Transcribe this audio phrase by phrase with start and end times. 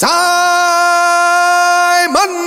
[0.00, 0.14] Саймон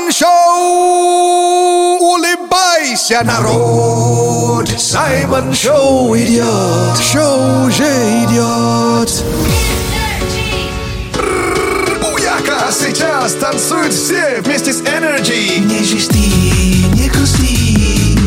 [0.10, 2.00] Шоу!
[2.00, 4.70] Улыбайся, народ!
[4.80, 6.98] Саймон Шоу идет!
[6.98, 7.84] Шоу уже
[8.24, 9.26] идет!
[12.00, 12.72] Буяка!
[12.72, 15.60] Сейчас танцуют все вместе с Energy!
[15.60, 18.18] Не жести, не грусти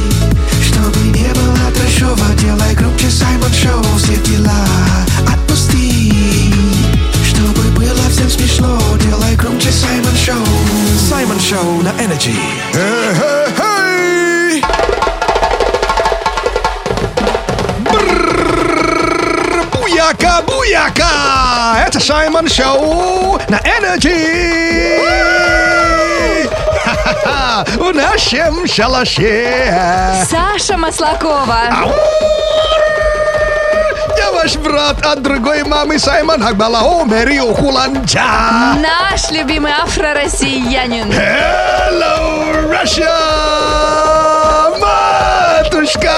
[0.62, 4.93] Чтобы не было трэшово Делай громче Саймон Шоу Все дела
[9.74, 10.46] Саймон Шоу
[11.08, 12.38] Саймон Шоу на Energy!
[19.72, 21.84] Буяка, буяка!
[21.86, 25.00] Это Саймон Шоу на Energy!
[27.76, 30.24] В нашем шалаше!
[30.30, 31.62] Саша Маслакова.
[31.72, 31.90] Ау!
[34.44, 38.74] Я ваш брат от другой мамы Саймон Акбалао Мэрио Хуланджа!
[38.76, 41.10] Наш любимый афро-россиянин.
[41.10, 43.08] Hello, Russia!
[44.78, 46.12] Матушка!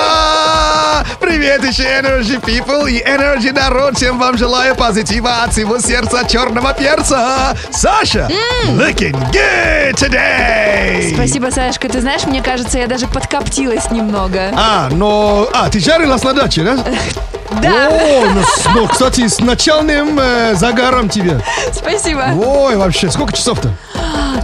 [1.20, 3.94] Привет еще Energy People и Energy народ!
[3.96, 7.56] Всем вам желаю позитива от всего сердца черного перца!
[7.70, 8.28] Саша,
[8.70, 11.14] looking good today!
[11.14, 11.88] Спасибо, Сашка.
[11.88, 14.50] Ты знаешь, мне кажется, я даже подкоптилась немного.
[14.56, 15.48] А, но...
[15.54, 16.76] А, ты жарилась на даче, да?
[17.62, 18.26] Да, О,
[18.74, 21.40] ну, кстати, с начальным э, загаром тебе.
[21.72, 22.24] спасибо.
[22.36, 23.70] Ой, вообще, сколько часов-то?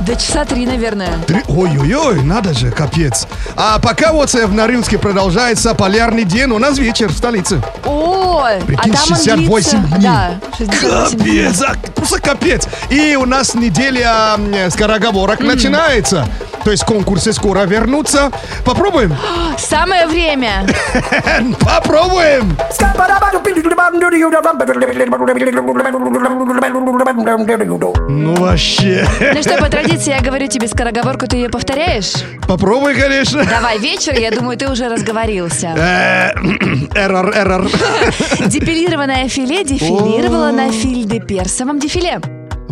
[0.07, 1.13] До часа три, наверное.
[1.27, 3.27] Три- Ой-ой-ой, надо же, капец.
[3.57, 7.61] А пока вот э, в Норильске продолжается полярный день, у нас вечер в столице.
[7.85, 9.47] О, Прикинь, а там он 68
[9.81, 9.97] длится...
[9.97, 10.03] дней.
[10.03, 11.45] Да, 68 дней.
[11.47, 12.69] Капец, а, просто капец.
[12.91, 16.27] И у нас неделя м, скороговорок начинается.
[16.65, 18.31] То есть конкурсы скоро вернутся.
[18.65, 19.17] Попробуем?
[19.59, 20.65] Самое время.
[21.61, 22.57] Попробуем!
[28.09, 29.07] Ну вообще.
[29.35, 32.13] Ну что, традиции я говорю тебе скороговорку, ты ее повторяешь?
[32.47, 33.45] Попробуй, конечно.
[33.45, 35.69] Давай, вечер, я думаю, ты уже разговорился.
[35.69, 36.33] Э,
[36.95, 37.71] Эррор, эррор.
[38.47, 42.21] Депилированное филе дефилировало на фильде персовом дефиле.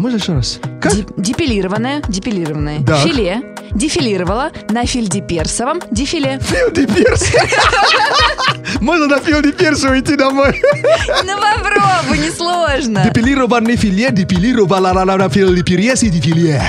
[0.01, 0.59] Можно еще раз?
[0.81, 0.95] Как?
[1.19, 3.01] Депилированное, депилированное Так.
[3.01, 6.41] филе дефилировало на фильде персовом дефиле.
[6.43, 7.27] Филди Пирс.
[8.81, 10.59] Можно на Филди Пирс уйти домой.
[11.25, 13.05] Ну попробуй, несложно.
[13.05, 15.05] Депилированный филе, депилировала на
[16.03, 16.63] и дефиле.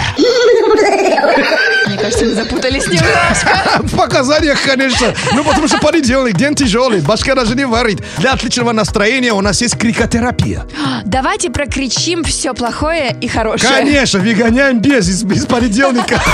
[1.91, 3.59] Мне кажется, мы запутались немножко.
[3.79, 5.13] В показаниях, конечно.
[5.33, 7.01] Ну, потому что понедельник, день тяжелый.
[7.01, 8.01] Башка даже не варит.
[8.17, 10.65] Для отличного настроения у нас есть крикотерапия.
[11.03, 13.73] Давайте прокричим все плохое и хорошее.
[13.73, 16.23] Конечно, выгоняем без из, из понедельника.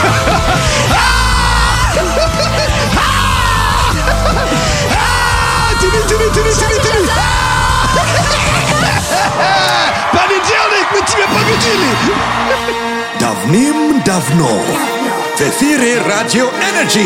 [10.11, 11.89] Понедельник, мы тебя победили!
[13.19, 14.96] Давным-давно
[15.37, 17.05] в эфире Радио Energy.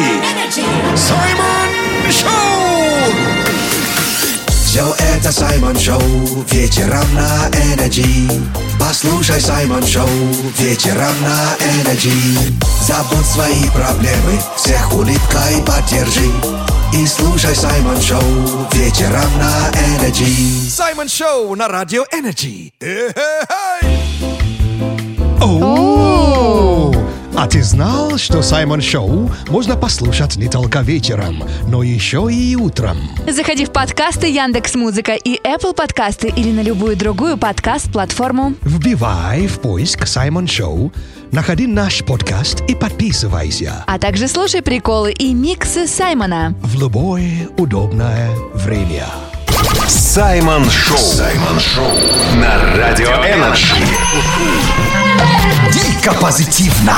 [0.96, 3.14] Саймон Шоу!
[4.47, 6.00] Все это Саймон Шоу.
[6.50, 8.30] Вечером на Energy.
[8.80, 10.08] Послушай Саймон Шоу.
[10.58, 12.09] Вечером на Energy.
[12.81, 16.31] Забудь свои проблемы Всех улыбкой поддержи.
[16.94, 18.22] И слушай Саймон Шоу.
[18.72, 20.70] Вечером на Energy.
[20.70, 22.72] Саймон Шоу на Радио Energy.
[25.41, 25.81] Оу!
[27.41, 32.97] А ты знал, что Саймон Шоу можно послушать не только вечером, но еще и утром?
[33.28, 38.53] Заходи в подкасты Яндекс Музыка и Apple подкасты или на любую другую подкаст-платформу.
[38.62, 40.94] Вбивай в поиск Саймон Шоу,
[41.31, 46.53] находи наш подкаст и подписывайся А также слушай приколы и миксы Саймона.
[46.62, 49.08] в любое удобное время.
[49.88, 50.96] Саймон Шоу.
[51.00, 51.90] Саймон Шоу.
[52.35, 53.78] На Радио Energy.
[55.72, 56.96] Дико позитивно!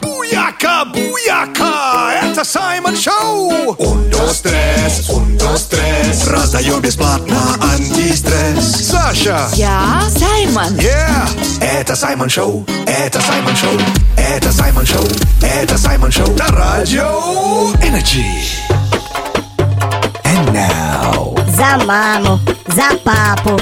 [0.00, 2.12] Буяка, буяка!
[2.22, 3.74] Это Саймон Шоу!
[3.78, 9.48] Ундо стресс, ундо стресс Раздаю бесплатно антистресс Саша!
[9.54, 10.74] Я Саймон.
[10.76, 11.28] Yeah!
[11.60, 13.78] Это Саймон Шоу Это Саймон Шоу
[14.16, 15.04] Это Саймон Шоу
[15.42, 18.24] Это Саймон Шоу На радио Energy.
[20.24, 23.60] And now За маму, за папу.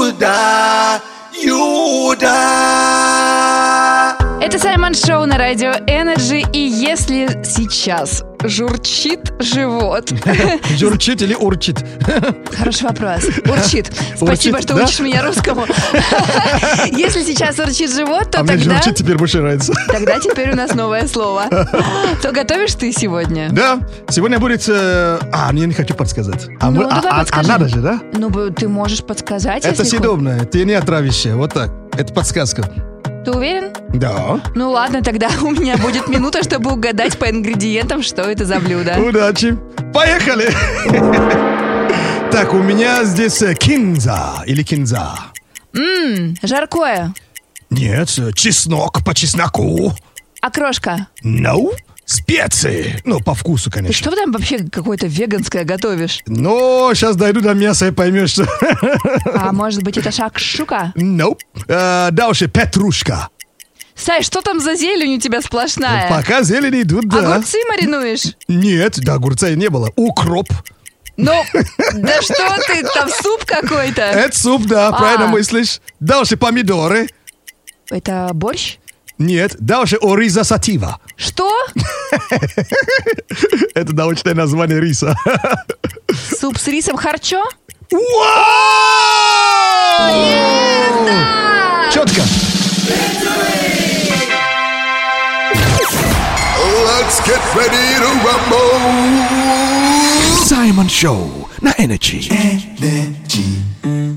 [0.00, 1.00] will die.
[1.42, 3.39] You die.
[4.60, 6.44] Саймон Шоу на радио Energy.
[6.52, 10.10] И если сейчас журчит живот...
[10.76, 11.78] Журчит или урчит?
[12.58, 13.24] Хороший вопрос.
[13.48, 13.90] Урчит.
[14.16, 14.84] Спасибо, Урчит, что да?
[14.84, 15.64] учишь меня русскому.
[16.92, 18.74] Если сейчас урчит живот, то А мне тогда...
[18.76, 19.72] журчит теперь больше нравится.
[19.88, 21.44] Тогда теперь у нас новое слово.
[22.22, 23.48] То готовишь ты сегодня?
[23.50, 23.80] Да,
[24.10, 24.68] сегодня будет...
[24.68, 26.48] э, А, я не хочу подсказать.
[26.60, 28.00] А, Ну, мы- а- а- надо же, да?
[28.12, 31.36] Ну, ты можешь подсказать, Это съедобное, ты не отравишься.
[31.36, 31.70] Вот так.
[31.96, 32.64] Это подсказка.
[33.24, 33.72] Ты уверен?
[33.94, 34.40] Да.
[34.54, 38.98] Ну ладно, тогда у меня будет минута, чтобы угадать по ингредиентам, что это за блюдо.
[38.98, 39.56] Удачи.
[39.92, 40.50] Поехали.
[42.30, 45.14] Так, у меня здесь э, кинза или кинза.
[46.42, 47.12] Жаркое.
[47.70, 49.92] Нет, э, чеснок по чесноку.
[50.40, 51.08] Окрошка.
[51.24, 51.72] No.
[52.10, 53.00] Специи.
[53.04, 53.94] Ну, по вкусу, Ты конечно.
[53.96, 56.22] что там вообще какое-то веганское готовишь?
[56.26, 58.48] Но сейчас дойду до мяса и поймешь, что...
[59.32, 60.92] А может быть это шакшука?
[60.96, 61.38] No.
[61.68, 63.28] Э, Дальше петрушка.
[63.94, 66.08] Сай, что там за зелень у тебя сплошная?
[66.10, 67.34] Пока зелени идут, да.
[67.34, 68.34] Огурцы маринуешь?
[68.48, 69.92] Нет, да, огурца и не было.
[69.94, 70.48] Укроп.
[71.16, 71.44] Ну,
[71.94, 74.02] да что ты, там суп какой-то?
[74.02, 75.28] Это суп, да, правильно А.
[75.28, 75.80] мыслишь.
[76.00, 77.08] Дальше помидоры.
[77.88, 78.78] Это борщ?
[79.20, 80.98] Нет, дальше ориза сатива.
[81.14, 81.52] Что?
[83.74, 85.14] Это научное название риса.
[86.40, 87.44] Суп с рисом харчо?
[91.92, 92.22] Четко.
[96.86, 98.80] Let's get ready to rumble.
[100.46, 102.30] Саймон Шоу на Energy.
[102.30, 103.58] Energy.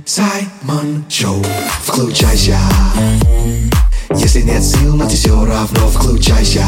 [0.05, 1.43] Саймон Шоу.
[1.81, 2.57] Включайся.
[4.23, 6.63] Если нет сил, но ты все равно включайся.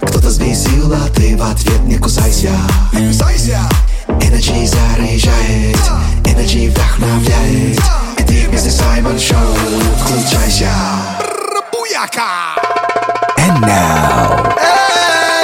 [0.00, 2.50] Кто-то сбесил, а ты в ответ не кусайся.
[2.92, 5.76] Energy заряжает,
[6.24, 7.78] Energy вдохновляет.
[8.18, 9.36] И ты вместе Саймон Шоу.
[10.02, 10.72] Включайся.
[13.36, 14.56] And now,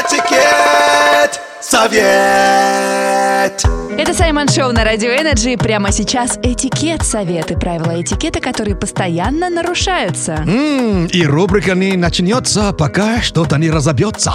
[0.01, 3.84] этикет, совет.
[4.07, 5.57] Это Саймон Шоу на Радио Energy.
[5.57, 10.45] Прямо сейчас этикет, советы, правила этикета, которые постоянно нарушаются.
[10.47, 14.31] М, И рубрика не начнется, пока что-то не разобьется.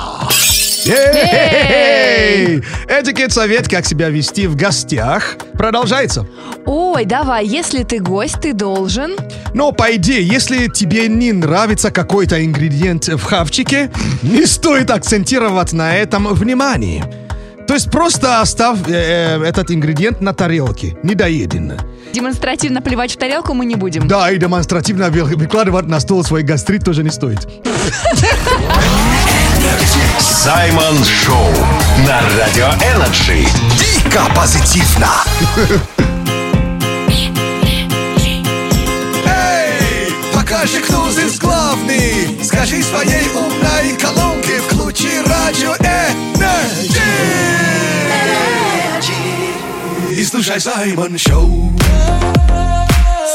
[0.87, 2.63] Эй!
[2.87, 6.25] Этикет совет, как себя вести в гостях, продолжается.
[6.65, 9.11] Ой, давай, если ты гость, ты должен...
[9.53, 13.91] Но по идее, если тебе не нравится какой-то ингредиент в хавчике,
[14.23, 17.05] не стоит акцентировать на этом внимание.
[17.69, 21.73] То есть просто оставь э, э, этот ингредиент на тарелке, недоеден.
[22.11, 24.07] Демонстративно плевать в тарелку мы не будем.
[24.07, 27.47] Да, и демонстративно вы- выкладывать на стол свой гастрит тоже не стоит.
[30.19, 31.45] Саймон Шоу
[32.07, 33.45] на Радио Energy.
[33.77, 35.09] Дико позитивно.
[39.27, 42.43] Эй, покажи, кто здесь главный.
[42.43, 47.48] Скажи своей умной колонке, включи радио Energy.
[50.19, 51.71] И слушай Саймон Шоу.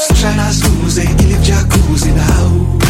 [0.05, 2.83] Слушай нас в лузе или в джакузи now.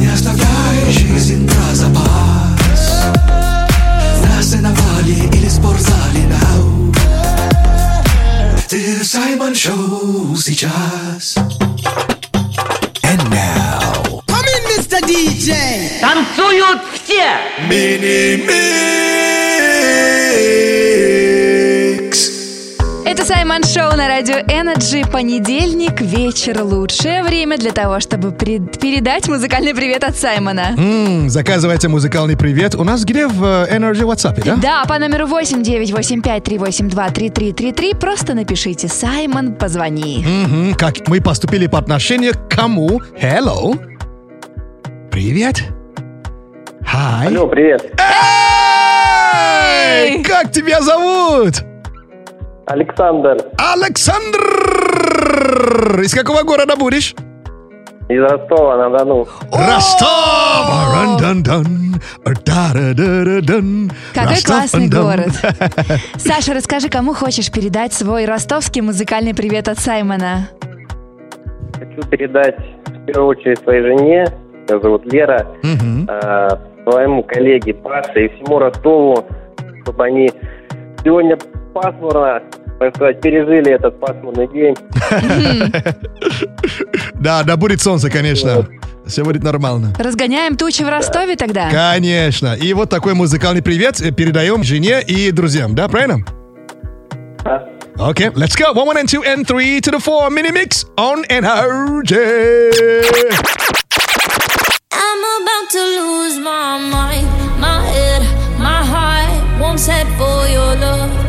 [0.00, 3.12] Не оставляй жизнь про запас.
[4.24, 6.96] На сеновале или спортзале now.
[8.68, 11.36] Ты Саймон Шоу сейчас.
[13.04, 14.20] And now.
[16.00, 17.38] Танцуют все!
[17.68, 19.25] Мини-микс.
[23.26, 25.02] Саймон Шоу на Радио Energy.
[25.10, 26.62] Понедельник, вечер.
[26.62, 30.74] Лучшее время для того, чтобы пред- передать музыкальный привет от Саймона.
[30.76, 32.74] М, заказывайте музыкальный привет.
[32.76, 34.56] У нас где в э, Energy WhatsApp, да?
[34.56, 40.24] Да, по номеру 8985-382-3333 просто напишите «Саймон, позвони».
[40.26, 43.00] Мгм, как мы поступили по отношению к кому?
[43.20, 43.76] Hello.
[45.10, 45.64] Привет.
[46.94, 47.26] Hi.
[47.28, 47.92] Алло, привет.
[49.34, 51.54] Эй, как тебя зовут?
[52.66, 54.40] Александр Александр.
[56.02, 57.14] Из какого города будешь?
[58.08, 59.26] из Ростова-на-Дону.
[59.50, 60.08] Ростов!
[60.94, 61.64] Ран-дан-дан,
[62.24, 63.90] да-да-да-да-дан.
[64.14, 65.30] Какой Ростов, классный город.
[66.16, 70.48] Саша, расскажи, кому хочешь передать свой ростовский музыкальный привет от Саймона.
[71.74, 74.26] Хочу передать в первую очередь своей жене,
[74.68, 76.48] ее зовут Лера, э,
[76.88, 79.26] своему коллеге Паше и всему Ростову,
[79.82, 80.30] чтобы они
[81.02, 81.36] сегодня
[81.76, 82.42] пасмурно,
[82.78, 84.76] так сказать, пережили этот пасмурный день.
[87.18, 88.66] Да, да будет солнце, конечно.
[89.06, 89.92] Все будет нормально.
[89.98, 91.70] Разгоняем тучи в Ростове тогда?
[91.70, 92.54] Конечно.
[92.54, 96.18] И вот такой музыкальный привет передаем жене и друзьям, да, правильно?
[97.42, 97.66] Да.
[97.98, 98.74] Okay, let's go.
[98.74, 100.28] One, one, and two, and three to the four.
[100.30, 102.12] Mini mix on NRJ.
[104.92, 107.26] I'm about to lose my mind,
[107.58, 108.22] my head,
[108.58, 109.60] my heart.
[109.60, 111.25] Won't set for your love.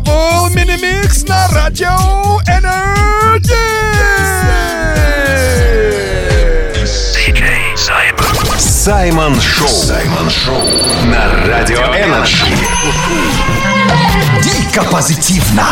[0.00, 3.88] Был мини-микс на радио Energy.
[8.58, 9.68] Саймон Шоу.
[9.68, 10.62] Саймон Шоу
[11.04, 12.46] на Радио Energy.
[14.42, 15.66] Дико позитивно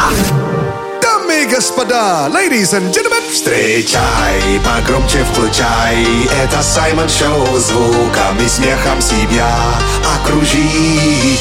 [1.47, 6.05] господа, ladies and gentlemen, Встречай, погромче включай.
[6.43, 9.49] Это Саймон Шоу Звуком и смехом себя
[10.17, 10.57] Окружи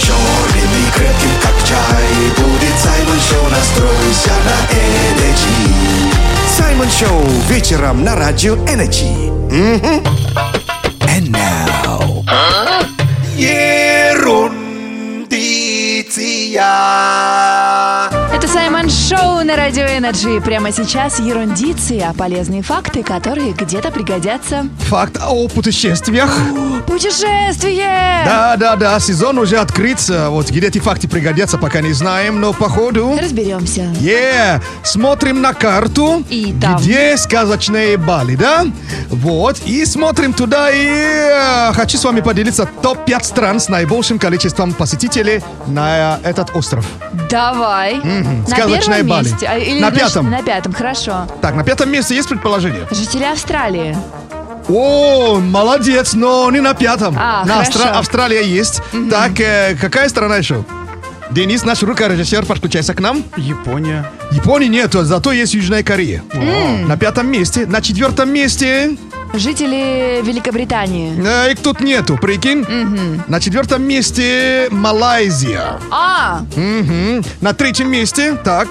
[0.02, 2.08] черным и крепким, как чай.
[2.38, 5.56] Будет Саймон Шоу, настройся на Energy.
[6.58, 9.32] Саймон Шоу вечером на радио Energy.
[9.52, 10.04] Мгм.
[11.02, 12.24] And now.
[13.36, 14.66] Ерундиция.
[18.34, 20.42] Это Саймон Шоу на Радио Energy.
[20.42, 24.68] Прямо сейчас ерундиция, полезные факты, которые где-то пригодятся.
[24.90, 26.36] факт о путешествиях.
[26.88, 28.24] Путешествие!
[28.26, 30.00] Да, да, да, сезон уже открыт.
[30.10, 33.18] Вот где эти факты пригодятся, пока не знаем, но походу...
[33.22, 33.82] Разберемся.
[34.02, 34.62] Yeah.
[34.84, 36.78] Смотрим на карту, И там.
[36.78, 38.66] где сказочные Бали, да?
[39.10, 44.74] Вот, и смотрим туда, и э, хочу с вами поделиться топ-5 стран с наибольшим количеством
[44.74, 46.86] посетителей на этот остров.
[47.30, 48.02] Давай.
[48.48, 49.30] Сказочная первом Бали.
[49.30, 49.48] месте.
[49.48, 50.30] а, или На пятом.
[50.30, 51.28] На пятом, хорошо.
[51.42, 52.88] Так, на пятом месте есть предположение?
[52.92, 53.96] Жители Австралии.
[54.68, 57.16] О, молодец, но не на пятом.
[57.20, 57.90] А, на хорошо.
[58.00, 58.82] Австралия есть.
[59.12, 60.64] Так, э, какая страна еще?
[61.32, 63.24] Денис, наш рукорежиссер, подключайся к нам.
[63.38, 64.10] Япония.
[64.32, 66.24] Японии нету, зато есть Южная Корея.
[66.88, 67.66] На пятом месте.
[67.68, 68.98] На четвертом месте
[69.34, 71.12] Жители Великобритании.
[71.48, 72.66] э, их тут нету, прикинь.
[73.28, 75.80] На четвертом месте Малайзия.
[75.92, 77.24] А, Мгм.
[77.42, 78.68] На третьем месте, так,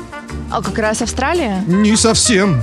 [0.50, 1.62] а как раз Австралия?
[1.66, 2.62] не совсем.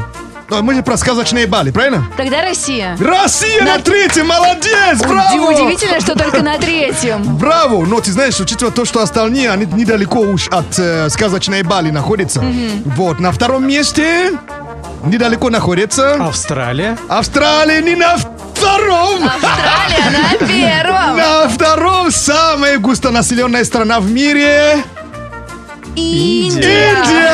[0.50, 2.04] Но мы же про сказочные Бали, правильно?
[2.18, 2.98] Тогда Россия.
[3.00, 5.50] Россия на, На- третьем, молодец, браво!
[5.50, 7.24] Удивительно, что только на третьем.
[7.38, 7.86] Браво!
[7.86, 12.44] Но ты знаешь, учитывая то, что остальные, они недалеко уж от э, сказочной Бали находятся.
[12.84, 14.32] Вот, на втором месте
[15.06, 16.98] недалеко находится Австралия.
[17.08, 19.24] Австралия не на втором!
[19.24, 21.18] Австралия на первом.
[21.18, 24.84] На втором самая густонаселенная страна в мире
[25.96, 26.92] Индия.
[26.92, 27.32] Индия!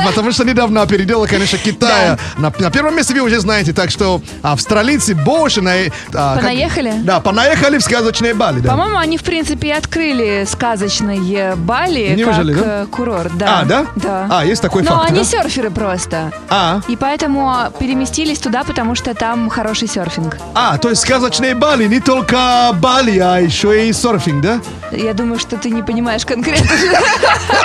[0.06, 2.18] Потому что недавно опередила, конечно, Китая.
[2.38, 5.72] На, на первом месте вы уже знаете, так что австралийцы больше на...
[5.72, 6.92] а, как- Понаехали?
[7.04, 8.70] да, понаехали в сказочные Бали, да.
[8.70, 12.82] По-моему, они, в принципе, и открыли сказочные Бали Неужели, как да?
[12.82, 13.36] э, курорт.
[13.36, 13.60] Да.
[13.60, 13.86] А, да?
[13.96, 14.26] Да.
[14.30, 15.24] А, есть такой Но факт, они да?
[15.24, 16.32] серферы просто.
[16.48, 20.38] А, И поэтому переместились туда, потому что там хороший серфинг.
[20.54, 24.60] а, то есть сказочные Бали не только Бали, а еще и серфинг, да?
[24.92, 26.70] Я думаю, что ты не понимаешь конкретно.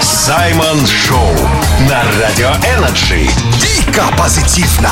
[0.00, 1.34] Саймон Шоу
[1.88, 3.28] на Радио Energy.
[3.60, 4.90] Дико позитивно!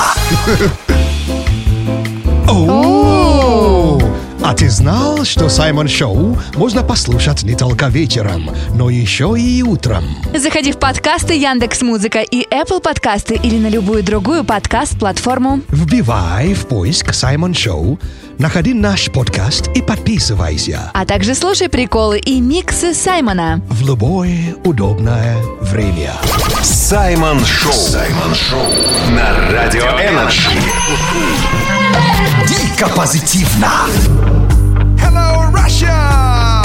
[4.42, 10.04] А ты знал, что Саймон Шоу можно послушать не только вечером, но еще и утром?
[10.36, 15.60] Заходи в подкасты Яндекс Музыка и Apple подкасты или на любую другую подкаст-платформу.
[15.68, 18.00] Вбивай в поиск Саймон Шоу,
[18.40, 23.60] находи наш подкаст и подписывайся А также слушай приколы и миксы Саймона.
[23.68, 26.12] в любое удобное время.
[26.62, 27.72] Саймон Шоу.
[27.72, 28.66] Саймон Шоу.
[29.10, 30.50] На Радио Energy.
[32.48, 33.68] Дико позитивно.
[34.96, 36.62] Hello, Russia!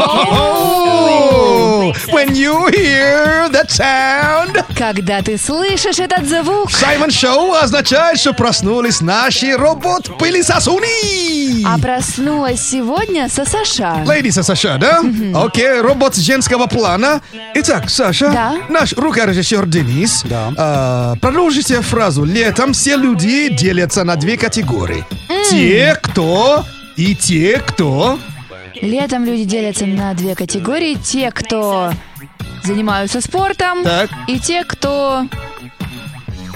[0.00, 8.32] Oh, when you hear that sound, Когда ты слышишь этот звук, Саймон Шоу означает, что
[8.32, 11.64] проснулись наши робот-пылесосуны.
[11.66, 14.04] а проснулась сегодня со Саша.
[14.06, 15.00] Леди Саша, да?
[15.34, 17.20] Окей, робот женского плана.
[17.54, 18.54] Итак, Саша, Да.
[18.68, 20.24] наш рукорежиссер Денис,
[20.56, 22.24] а, продолжите фразу.
[22.24, 25.04] Летом все люди делятся на две категории.
[25.50, 26.64] Те, кто
[26.96, 28.18] и те, кто...
[28.82, 30.94] Летом люди делятся на две категории.
[30.94, 31.92] Те, кто
[32.62, 34.10] занимаются спортом, Так.
[34.26, 35.26] и те, кто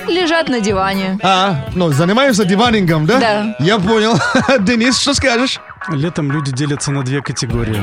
[0.09, 1.19] лежат на диване.
[1.23, 3.19] А, ну, занимаются диванингом, да?
[3.19, 3.57] Да.
[3.59, 4.14] Я понял.
[4.61, 5.61] Денис, что скажешь?
[5.88, 7.83] Летом люди делятся на две категории.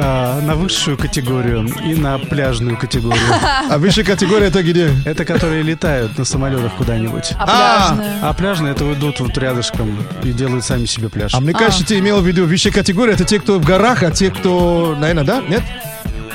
[0.00, 3.20] А, на высшую категорию и на пляжную категорию.
[3.68, 4.90] А высшая категория это где?
[5.04, 7.32] Это которые летают на самолетах куда-нибудь.
[7.36, 7.94] А А.
[7.96, 8.18] пляжная?
[8.22, 11.34] А пляжные это идут вот рядышком и делают сами себе пляж.
[11.34, 14.12] А мне кажется, ты имел в виду высшая категория это те, кто в горах, а
[14.12, 15.42] те, кто, наверное, да?
[15.48, 15.62] Нет?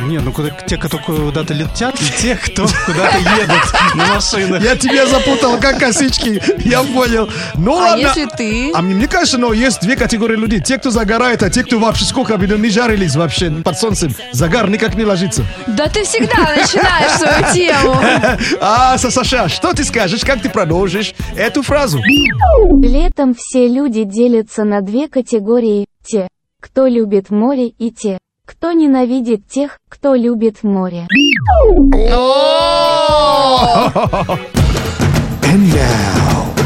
[0.02, 4.62] Не, ну куда, те, кто куда-то летят, и те, кто куда-то едут на машинах.
[4.64, 6.42] Я тебя запутал, как косички.
[6.68, 7.30] Я понял.
[7.56, 8.02] Ну А ладно.
[8.02, 8.72] если ты?
[8.74, 10.60] А мне, мне кажется, но есть две категории людей.
[10.62, 14.14] Те, кто загорает, а те, кто вообще сколько бы не жарились вообще под солнцем.
[14.32, 15.44] Загар никак не ложится.
[15.68, 17.96] Да ты всегда начинаешь свою тему.
[18.62, 22.00] А, Са- Саша, что ты скажешь, как ты продолжишь эту фразу?
[22.82, 26.28] Летом все люди делятся на две категории– те,
[26.60, 31.08] кто любит море и те, кто ненавидит тех, кто любит море.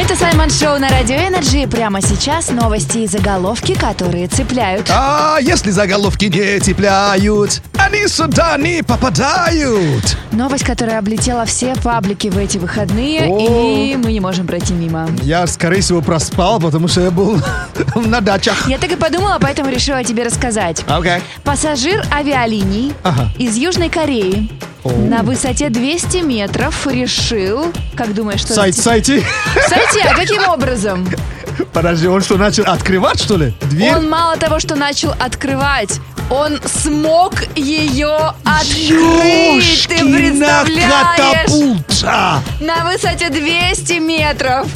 [0.00, 1.68] Это Саймон Шоу на Радио Energy.
[1.68, 4.88] Прямо сейчас новости и заголовки, которые цепляют.
[4.90, 10.16] А если заголовки не цепляют, они сюда не попадают.
[10.32, 13.38] Новость, которая облетела все паблики в эти выходные, О.
[13.38, 15.08] и мы не можем пройти мимо.
[15.22, 17.38] Я, скорее всего, проспал, потому что я был
[17.94, 18.68] на дачах.
[18.68, 20.82] Я так и подумала, поэтому решила тебе рассказать.
[20.88, 21.20] Окей.
[21.44, 23.30] Пассажир авиалиний Ага.
[23.38, 24.50] из Южной Кореи
[24.84, 27.72] на высоте 200 метров решил...
[27.96, 28.54] Как думаешь, что...
[28.54, 28.82] Сайт, это?
[28.82, 31.08] Сойти, а каким образом?
[31.72, 33.54] Подожди, он что, начал открывать, что ли?
[33.62, 33.94] Дверь?
[33.94, 39.86] Он мало того, что начал открывать, он смог ее открыть.
[39.88, 41.46] Ты представляешь?
[41.46, 42.42] катапульта!
[42.60, 44.66] На высоте 200 метров.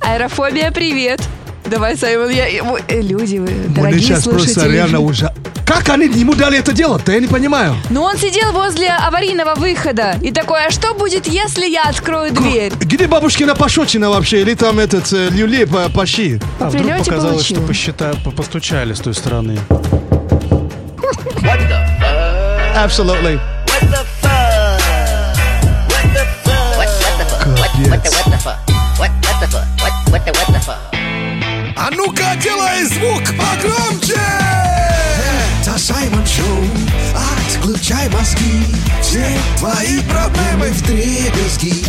[0.00, 1.20] Аэрофобия, привет.
[1.66, 2.46] Давай, Саймон, я...
[2.48, 4.74] э, Люди, вы, Мне дорогие сейчас просто слушатели.
[4.74, 5.32] реально уже...
[5.66, 7.10] Как они ему дали это делать-то?
[7.12, 7.74] Я не понимаю.
[7.88, 12.72] Но он сидел возле аварийного выхода и такой, а что будет, если я открою дверь?
[12.78, 14.42] Где бабушкина пошотчина вообще?
[14.42, 16.38] Или там этот э, люлей по пощи?
[16.60, 17.56] А вдруг прилете показалось, получил.
[17.56, 19.58] что посчита- по- постучали с той стороны.
[22.76, 23.40] Absolutely.
[31.86, 34.18] А ну-ка, делай звук погромче!
[35.60, 36.64] Это Саймон Шоу.
[37.14, 38.64] Отключай мозги.
[39.02, 39.22] Все
[39.58, 41.84] твои проблемы в дребезги.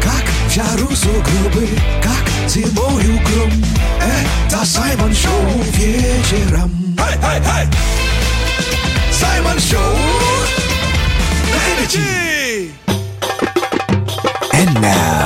[0.00, 1.68] Как в жару сугробы,
[2.02, 3.52] как зимою гром.
[4.00, 6.96] Это Саймон Шоу вечером.
[9.12, 9.98] Саймон Шоу.
[11.52, 12.72] На Energy.
[14.54, 15.19] And now.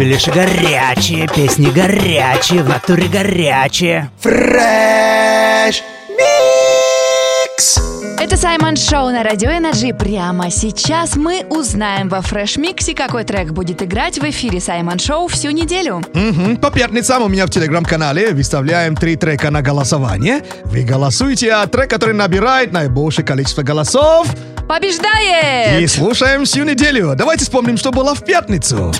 [0.00, 4.10] Беляши горячие, песни горячие, в натуре горячие.
[4.24, 7.82] Fresh Mix.
[8.18, 9.92] Это Саймон Шоу на Радио Energy.
[9.92, 14.98] Прямо сейчас мы узнаем во Fresh Mix е, какой трек будет играть в эфире Саймон
[14.98, 16.00] Шоу всю неделю.
[16.14, 16.56] Мгм.
[16.56, 20.40] По пятницам у меня в телеграм-канале выставляем три трека на голосование.
[20.64, 25.90] Вы голосуете, а трек, который набирает наибольшее количество голосов, и Побеждает!
[25.90, 27.12] слушаем всю неделю.
[27.14, 28.94] Давайте вспомним, что было в пятницу.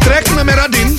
[0.00, 0.95] Track nummer 1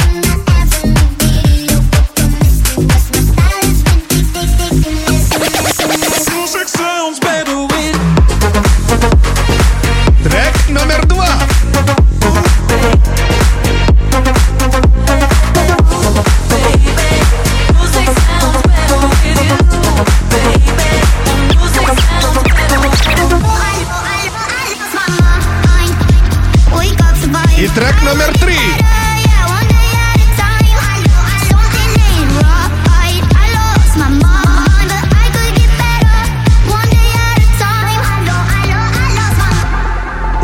[27.57, 28.55] И трек номер три.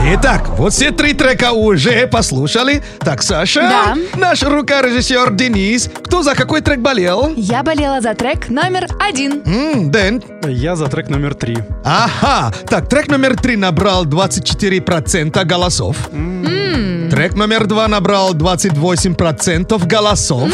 [0.06, 2.84] Итак, вот все три трека уже послушали.
[3.00, 3.96] Так, Саша, да.
[4.16, 7.34] наш рукорежиссер Денис, кто за какой трек болел?
[7.38, 9.42] Я болела за трек номер один.
[9.46, 10.22] М-м, Дэн?
[10.46, 11.58] Я за трек номер три.
[11.86, 15.96] Ага, так, трек номер три набрал 24% голосов.
[16.12, 16.93] М-м.
[17.14, 20.50] Трек номер два набрал 28% голосов.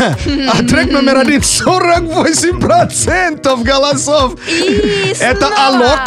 [0.00, 4.34] А трек номер один 48% голосов.
[4.48, 5.66] И Это снова.
[5.68, 6.00] Алок.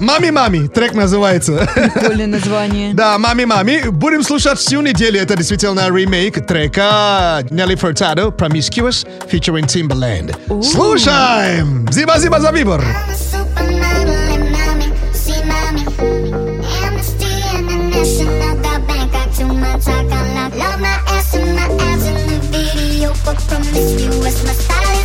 [0.00, 1.70] Мами-мами, трек называется.
[1.94, 2.92] Прикольное название.
[2.98, 3.88] Да, мами-мами.
[3.88, 5.20] Будем слушать всю неделю.
[5.20, 10.34] Это действительно ремейк трека Нелли Фуртадо Promiscuous featuring Timbaland.
[10.60, 11.86] Слушаем!
[11.92, 12.84] Зиба-зиба за выбор!
[19.80, 23.12] chakalaka Love my ass and my abs in the video.
[23.24, 24.97] But promise you it's my style.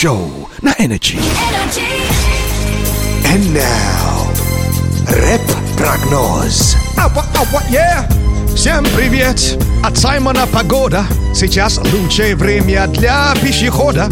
[0.00, 1.18] Show на Energy.
[3.26, 4.32] And now,
[5.08, 6.74] рэп-прогноз.
[8.56, 9.58] Всем привет!
[9.84, 11.04] От Саймона Погода.
[11.34, 14.08] Сейчас лучшее время для пешехода.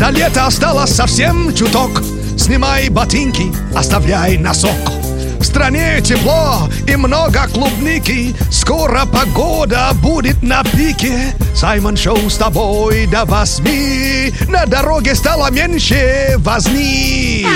[0.00, 2.02] До лета осталось совсем чуток.
[2.36, 4.99] Снимай ботинки, оставляй носок.
[5.40, 8.34] В стране тепло и много клубники.
[8.50, 11.34] Скоро погода будет на пике.
[11.54, 14.32] Саймон Шоу с тобой до восьми.
[14.48, 17.46] На дороге стало меньше возни.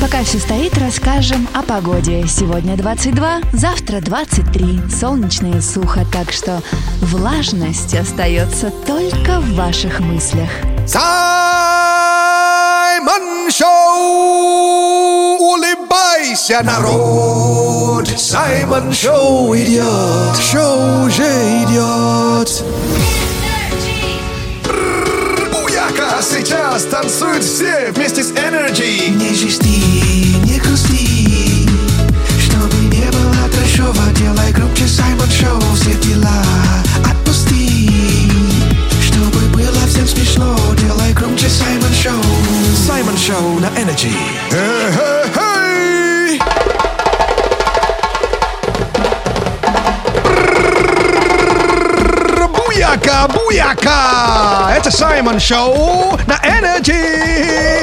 [0.00, 2.24] Пока все стоит, расскажем о погоде.
[2.28, 4.80] Сегодня 22, завтра 23.
[4.90, 6.62] Солнечно и сухо, так что
[7.02, 10.48] влажность остается только в ваших мыслях.
[10.86, 11.95] Саймон
[13.58, 15.38] Шоу!
[15.38, 18.06] Улыбайся, народ!
[18.18, 20.36] Саймон Шоу идет!
[20.52, 21.24] Шоу уже
[21.62, 22.62] идет!
[25.50, 26.20] Буяка!
[26.20, 29.08] Сейчас танцуют все вместе с Energy!
[29.08, 31.66] Не жести, не грусти
[32.38, 36.42] Чтобы не было трэшово Делай громче Саймон Шоу Все дела
[43.26, 44.14] Шоу на Energy!
[52.46, 54.70] Буяка, буяка!
[54.76, 57.82] Это Саймон Шоу на Energy!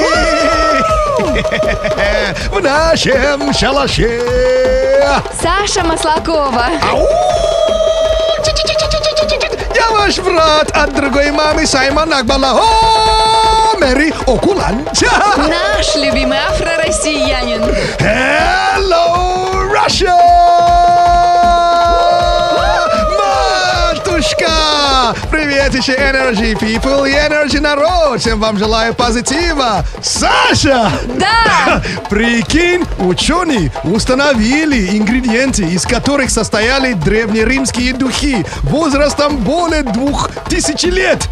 [2.50, 4.22] В нашем шалаше!
[5.42, 6.68] Саша Маслакова.
[9.74, 13.33] Я ваш брат от другой мамы Саймон Акбала.
[13.78, 15.10] Мэри Окуланча!
[15.36, 17.62] Наш любимый афро-россиянин.
[17.98, 20.14] Hello, Russia!
[23.94, 25.14] Матушка!
[25.30, 28.20] Привет еще Energy People и Energy народ!
[28.20, 29.84] Всем вам желаю позитива!
[30.02, 30.90] Саша!
[31.18, 31.82] Да!
[32.08, 41.28] Прикинь, ученые установили ингредиенты, из которых состояли древнеримские духи возрастом более двух тысяч лет.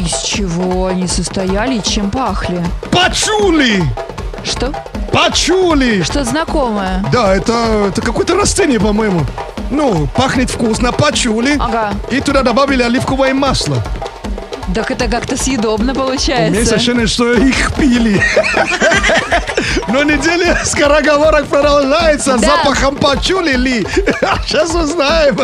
[0.00, 2.64] Из чего они состояли и чем пахли?
[2.90, 3.84] Пачули!
[4.42, 4.72] Что?
[5.12, 6.02] Пачули!
[6.02, 7.04] Что знакомое?
[7.12, 9.26] Да, это, это какое-то растение, по-моему.
[9.70, 11.56] Ну, пахнет вкусно, пачули.
[11.60, 11.92] Ага.
[12.10, 13.76] И туда добавили оливковое масло.
[14.74, 16.74] Так это как-то съедобно У меня получается.
[16.76, 18.22] ощущение, что их пили.
[19.88, 23.86] Но неделя скороговорок продолжается запахом пачули ли.
[24.46, 25.38] Сейчас узнаем.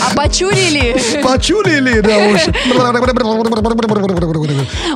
[0.00, 1.22] А почурили?
[1.22, 2.40] Пачули ли, да уж.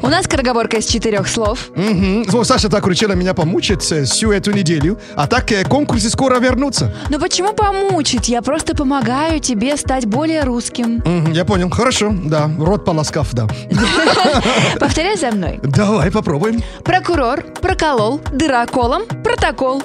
[0.02, 1.70] У нас скороговорка из четырех слов.
[2.28, 4.98] Вот Саша так решила меня помучить э, всю эту неделю.
[5.16, 6.94] А так э, конкурсы скоро вернутся.
[7.08, 8.28] Ну почему помучить?
[8.28, 11.02] Я просто помогаю тебе стать более русским.
[11.04, 11.70] Мгм, Я понял.
[11.70, 12.50] Хорошо, да.
[12.58, 13.46] Рот полоскав, да.
[14.80, 15.60] Повторяй за мной.
[15.62, 16.62] Давай попробуем.
[16.84, 19.82] Прокурор проколол дыроколом протокол.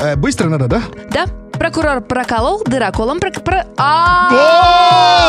[0.00, 0.82] Э, Быстро надо, да?
[1.10, 1.24] Да?
[1.52, 3.44] Прокурор проколол дыроколом прок...
[3.44, 4.28] про- А!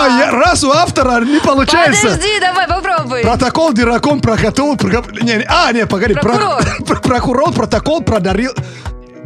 [0.06, 2.04] О, я- раз у автора не получается.
[2.08, 3.22] Подожди, давай попробуй.
[3.22, 4.78] Протокол дыраком прокатол.
[4.78, 6.14] прока- Не, не, а, не, погоди.
[6.14, 6.64] про- Прокурор.
[6.88, 8.54] пр- Прокурор протокол продарил.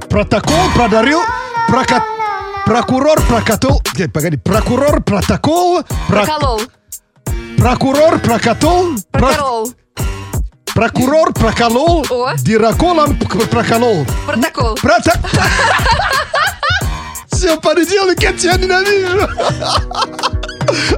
[0.10, 1.20] Протокол продарил.
[1.68, 2.04] прока-
[2.66, 3.82] Прокурор прокатол.
[3.96, 4.38] Нет, погоди.
[4.38, 5.84] Прокурор протокол.
[6.08, 6.62] про- Проколол.
[7.58, 8.96] Прокурор прокатол.
[9.12, 9.70] про- Проколол.
[10.76, 12.06] Прокурор проколол.
[12.10, 12.34] О.
[13.50, 14.06] Проколол.
[14.26, 14.76] Протокол.
[14.76, 15.14] Прото...
[17.32, 19.30] Все, понедельник, я тебя ненавижу.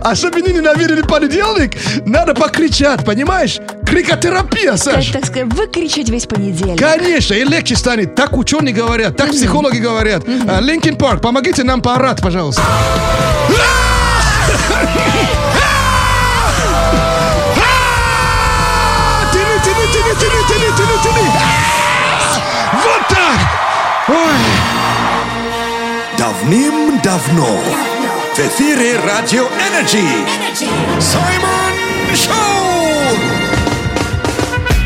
[0.01, 3.59] А чтобы не ненавидели понедельник, надо покричать, понимаешь?
[3.85, 5.11] Крикотерапия, Саш.
[5.11, 6.79] Так, так сказать, выкричать весь понедельник.
[6.79, 8.15] Конечно, и легче станет.
[8.15, 10.27] Так ученые говорят, так психологи говорят.
[10.27, 12.63] Linkin Park, помогите нам поорать, пожалуйста.
[26.47, 27.59] Давным-давно
[28.33, 30.07] в эфире Радио Energy
[31.01, 33.17] Саймон Шоу!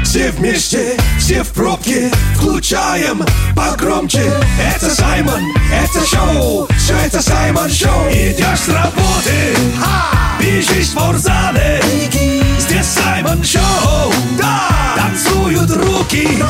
[0.03, 3.23] Все вместе, все в пробке, включаем
[3.55, 4.33] погромче.
[4.59, 5.39] Это Саймон,
[5.71, 8.09] это шоу, все это Саймон Шоу.
[8.09, 9.55] Идешь с работы,
[10.39, 11.79] бежишь в спортзале.
[12.57, 16.43] Здесь Саймон Шоу, да, танцуют руки.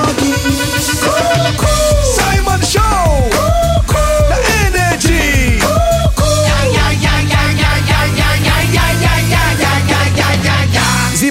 [2.15, 3.29] Саймон Шоу,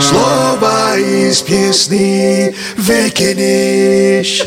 [0.00, 4.44] Слово из песни выкинешь.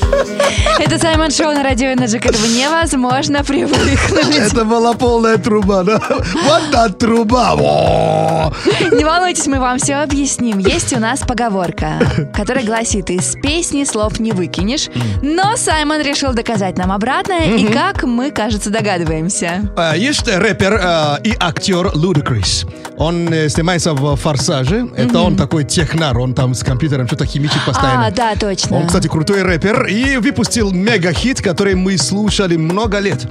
[0.78, 2.20] Это Саймон Шоу на радио Energy.
[2.20, 4.36] К этому невозможно привыкнуть.
[4.36, 6.02] Это была полная труба, да?
[6.10, 7.56] Вот та труба.
[7.56, 8.54] Во!
[8.92, 10.60] Не волнуйтесь, мы вам все объясним.
[10.60, 11.94] Есть у нас поговорка,
[12.34, 14.90] которая гласит, из песни слов не выкинешь.
[15.22, 19.62] Но Саймон решил доказать нам обратное, и как мы, кажется, догадываемся.
[19.78, 22.68] А, Есть рэпер а, и актер Ludacris.
[22.98, 23.50] Он э,
[23.86, 24.88] снимается в «Форсаже».
[24.95, 28.08] Это он такой технар, он там с компьютером что-то химичит постоянно.
[28.08, 28.78] А, да, точно.
[28.78, 33.28] Он, кстати, крутой рэпер и выпустил мега-хит, который мы слушали много лет.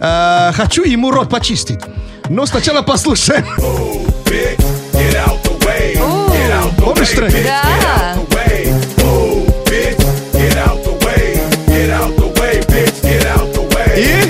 [0.00, 1.80] А, хочу ему рот почистить.
[2.28, 3.44] Но сначала послушаем.
[6.76, 7.32] Помнишь трек?
[7.44, 8.14] Да.
[13.96, 14.28] И...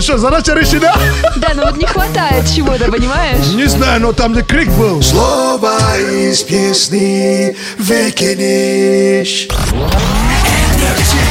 [0.00, 0.94] Ну что, задача решена?
[1.36, 3.48] Да, ну вот не хватает чего-то, понимаешь?
[3.48, 5.02] Не знаю, но там где крик был.
[5.02, 9.46] Слово из песни выкинешь.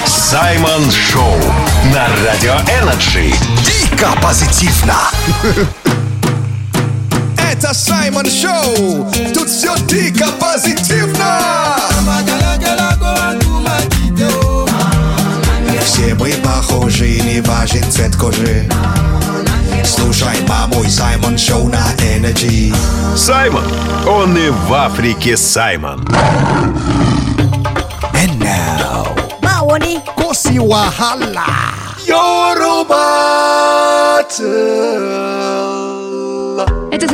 [0.05, 1.35] Саймон Шоу
[1.91, 3.33] на Радио Energy.
[3.65, 4.97] Дико позитивно.
[7.51, 9.11] Это Саймон Шоу!
[9.33, 11.75] Тут все дико позитивно.
[16.29, 18.69] Мы похожи, не важен цвет кожи.
[19.83, 22.73] Слушай, маму и Саймон Шоу на Energy.
[23.15, 23.63] Саймон.
[24.07, 26.05] Он и в Африке Саймон.
[28.13, 29.07] And now,
[29.41, 29.99] Bawo ni.
[30.15, 31.45] Ko si wahala!
[32.05, 32.99] Yoruba.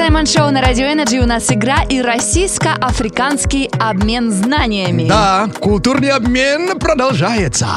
[0.06, 1.20] Саймон Шоу на Радио Energy.
[1.20, 5.08] У нас игра и российско-африканский обмен знаниями.
[5.10, 7.68] Да, культурный обмен продолжается.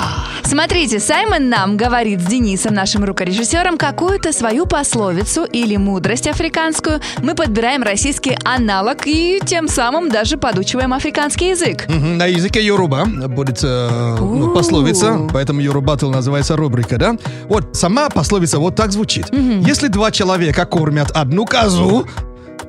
[0.44, 7.00] Смотрите, Саймон нам говорит с Денисом, нашим рукорежиссером, какую-то свою пословицу или мудрость африканскую.
[7.22, 11.86] Мы подбираем российский аналог и тем самым даже подучиваем африканский язык.
[11.88, 17.16] На языке Yoruba будет э, ну, пословица, поэтому Yoruba называется рубрика, да?
[17.48, 19.26] Вот сама пословица вот так звучит.
[19.32, 22.06] Если два человека кормят одну козу,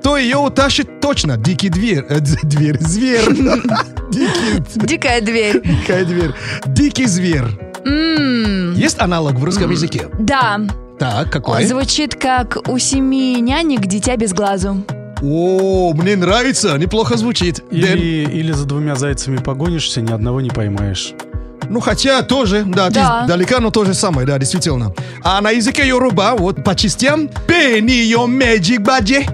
[0.03, 3.25] то ее утащит точно дикий дверь, э, дверь, зверь.
[4.11, 5.61] Дикий, Дикая дверь.
[5.63, 6.31] дикая дверь.
[6.65, 7.45] Дикий зверь.
[8.75, 10.07] Есть аналог в русском языке?
[10.19, 10.59] Да,
[10.99, 11.65] Так, какой?
[11.65, 14.83] звучит как у семи нянек дитя без глазу.
[15.21, 17.63] О, мне нравится, неплохо звучит.
[17.71, 17.97] Дэн?
[17.97, 21.13] Или, или за двумя зайцами погонишься, ни одного не поймаешь.
[21.69, 23.25] Ну, хотя тоже, да, Да.
[23.27, 24.93] далека, но то же самое, да, действительно.
[25.23, 29.25] А на языке Yoruba, вот по частям, your magic баджи.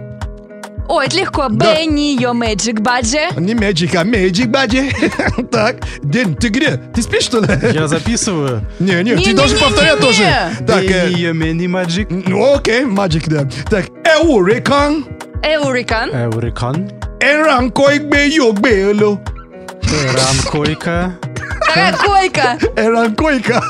[0.88, 1.48] О, это легко.
[1.50, 1.76] Да.
[1.76, 3.28] Бенни, your magic баджи.
[3.38, 4.92] Не magic, а magic баджи.
[5.52, 6.78] так, Дэн, ты где?
[6.94, 7.48] Ты спишь, что ли?
[7.74, 8.62] Я записываю.
[8.80, 10.24] Не, не, ты должен повторять тоже.
[10.68, 12.10] Так, э, Бенни, Мэнни, Маджик.
[12.10, 13.50] ну, окей, magic, да.
[13.70, 15.06] Так, Эурикан,
[15.44, 16.10] Эурикан.
[16.10, 16.90] Эурикан.
[17.20, 19.20] Эранкой гбе йо гбе ло.
[20.14, 21.14] Ранкойка.
[21.62, 22.58] Какая койка.
[22.76, 23.64] Эранкойка.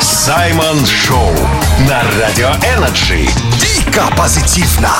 [0.00, 1.32] Саймон Шоу
[1.88, 3.28] на Радио Energy.
[3.88, 4.90] Дико позитивно.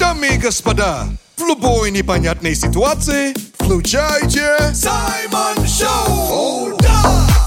[0.00, 6.76] Дамы и господа, в любой непонятной ситуации включайте Саймон Шоу.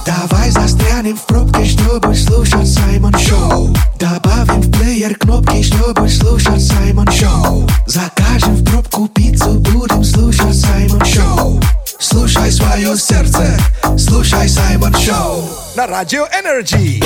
[0.06, 3.76] Давай застрянем в пробке, чтобы слушать Саймон Шоу.
[4.00, 7.68] Добавим в плеер кнопки, чтобы слушать Саймон Шоу.
[7.86, 11.62] Закажем в пробку пиццу, будем слушать Саймон Шоу.
[12.00, 13.60] Слушай свое сердце,
[13.98, 15.44] слушай Саймон Шоу.
[15.76, 17.02] На Радио Energy.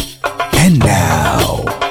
[0.54, 1.87] And now,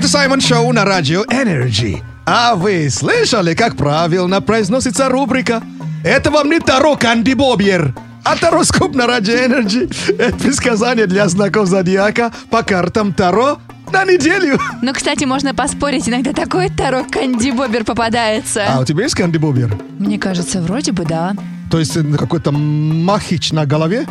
[0.00, 2.02] Это Саймон Шоу на радио Energy.
[2.24, 5.62] А вы слышали, как правильно произносится рубрика?
[6.02, 7.94] Это вам не Таро Кандибобер,
[8.24, 9.94] а Тароскоп на радио Energy.
[10.16, 13.58] Это предсказание для знаков зодиака по картам Таро
[13.92, 14.58] на неделю.
[14.80, 18.64] Ну, кстати, можно поспорить, иногда такой Таро Канди Бобер попадается.
[18.70, 19.76] А у тебя есть Канди Бобьер?
[19.98, 21.34] Мне кажется, вроде бы да.
[21.70, 24.06] То есть какой-то махич на голове?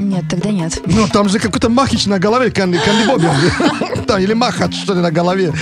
[0.00, 0.80] Нет, тогда нет.
[0.86, 3.30] Ну, там же какой-то махич на голове, Канди, Канди Бобер.
[4.06, 5.52] Там, или махач, что ли, на голове.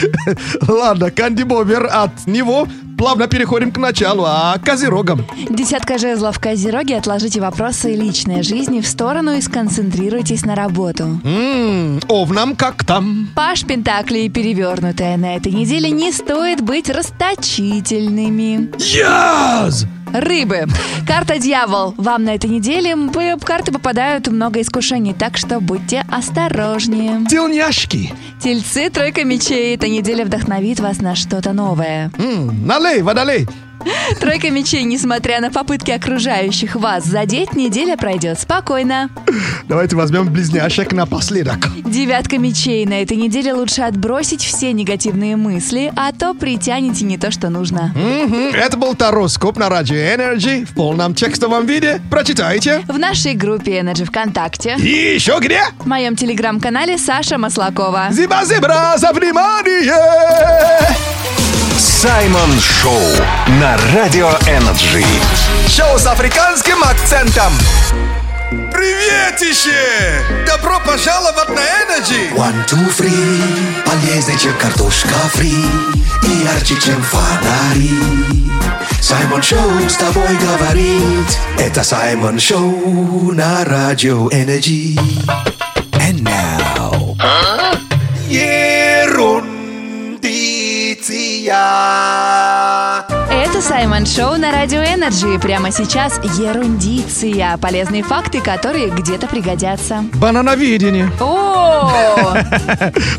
[0.67, 5.25] Ладно, Канди Бобер, от него плавно переходим к началу, а козерогам.
[5.51, 6.93] Десятка жезлов Козероги.
[6.95, 11.21] Отложите вопросы личной жизни в сторону и сконцентрируйтесь на работу.
[11.25, 13.29] М, Овнам как там?
[13.35, 18.71] Паш Пентаклей перевернутая на этой неделе не стоит быть расточительными.
[18.79, 19.85] Яз!
[20.13, 20.67] Рыбы.
[21.07, 21.95] Карта дьявол.
[21.97, 27.27] Вам на этой неделе п- карты попадают много искушений, так что будьте осторожнее.
[27.29, 28.13] Тельняшки.
[28.43, 29.75] Тельцы, тройка мечей.
[29.75, 32.11] Эта неделя вдохновит вас на что-то новое.
[32.19, 33.47] М, Налей, водолей.
[34.21, 39.11] Тройка мечей, несмотря на попытки окружающих вас задеть, неделя пройдет спокойно.
[39.69, 41.69] Давайте возьмем близняшек напоследок.
[41.85, 42.85] Девятка мечей.
[42.87, 47.93] На этой неделе лучше отбросить все негативные мысли, а то притянете не то, что нужно.
[47.95, 52.01] Мгм, Это был Тароскоп на радио Energy в полном текстовом виде.
[52.11, 52.83] Прочитайте.
[52.89, 54.77] В нашей группе Energy ВКонтакте.
[54.79, 55.61] И еще где?
[55.79, 58.09] В моем телеграм-канале Саша Маслакова.
[58.11, 59.93] Зиба-зебра за внимание!
[61.79, 63.01] Саймон Шоу
[63.61, 65.05] на Радио Energy.
[65.69, 67.53] Шоу с африканским акцентом.
[68.73, 70.25] Приветище!
[70.45, 72.31] Добро пожаловать на Energy!
[72.35, 75.55] One, two, three, полезнее, чем картошка фри
[76.25, 77.93] И ярче, чем фонари
[79.01, 84.99] Саймон Шоу с тобой говорит Это Саймон Шоу на радио Energy
[91.49, 93.05] Ерундиция.
[93.31, 95.39] Это Саймон Шоу на Радио Energy.
[95.39, 97.57] Прямо сейчас ерундиция.
[97.57, 100.05] Полезные факты, которые где-то пригодятся.
[100.15, 101.11] Банановидение.
[101.21, 101.91] О!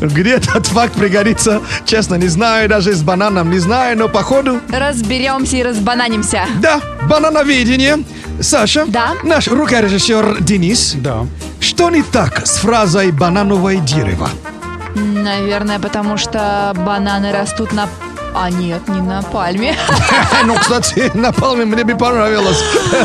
[0.00, 1.60] Где этот факт пригодится?
[1.84, 4.60] Честно, не знаю, даже с бананом не знаю, но походу...
[4.68, 6.44] Разберемся и разбананимся.
[6.60, 7.98] Да, банановидение.
[8.40, 9.14] Саша, Да?
[9.24, 10.94] наш рукорежиссер Денис.
[10.98, 11.26] Да.
[11.58, 14.28] Что не так с фразой «банановое дерево»?
[14.94, 17.88] Наверное, потому что бананы растут на...
[18.34, 19.76] А нет, не на пальме.
[20.44, 22.58] Ну, кстати, на пальме мне бы понравилось.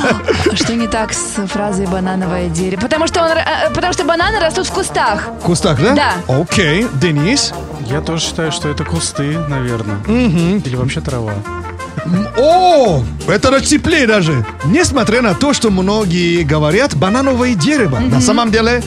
[0.53, 2.79] Что не так с фразой банановое дерево?
[2.81, 5.27] Потому что, он, ра- э, потому что бананы растут в кустах.
[5.41, 5.93] В кустах, да?
[5.95, 6.13] Да.
[6.41, 7.53] Окей, Денис.
[7.89, 9.97] Я тоже считаю, что это кусты, наверное.
[10.07, 10.57] Мгм.
[10.65, 11.33] Или вообще трава.
[12.37, 14.45] О, это теплее даже.
[14.65, 18.83] Несмотря на то, что многие говорят банановое дерево, на самом деле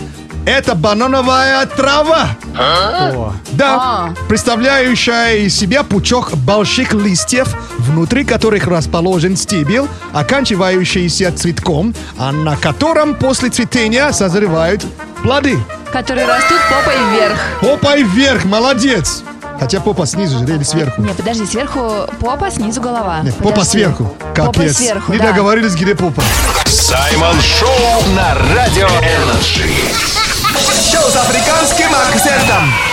[0.49, 2.29] это банановая трава.
[2.59, 9.83] О, Да, представляющая из себя пучок больших листьев, внутри которых расположен стебель,
[10.13, 14.85] оканчивающийся цветком, а на котором после цветения созревают
[15.23, 15.59] плоды.
[15.93, 17.39] Которые растут попой вверх.
[17.61, 19.23] Попой вверх, молодец!
[19.61, 21.03] Хотя попа снизу же, или сверху.
[21.03, 23.21] Не, подожди, сверху попа, снизу голова.
[23.23, 23.71] Нет, попа Подожди.
[23.73, 24.05] сверху.
[24.37, 24.77] Попа Капец.
[24.77, 25.33] сверху, Не да.
[25.33, 26.23] договорились, где попа.
[26.67, 30.18] Саймон Шоу на Радио Energy.
[30.67, 32.88] Шоу с африканским акцентом.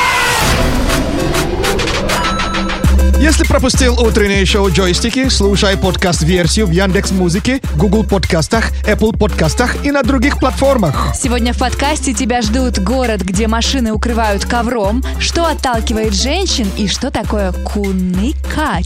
[3.26, 9.89] Если пропустил утреннее шоу «Джойстики», слушай подкаст-версию в Яндекс Музыке, Google подкастах, Apple подкастах и
[9.89, 11.15] на других платформах.
[11.19, 17.09] Сегодня в подкасте тебя ждут город, где машины укрывают ковром, что отталкивает женщин и что
[17.09, 18.86] такое куныкать.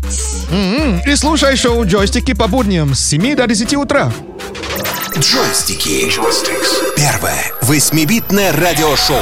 [0.49, 4.09] М-м, И слушай шоу «Джойстики» по будням с 7 до 10 утра.
[5.17, 6.09] Джойстики.
[6.95, 9.19] Первое восьмибитное радиошоу.